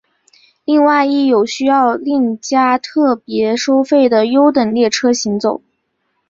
[0.65, 5.61] 另外亦有需要另加特别收费的优等列车行走。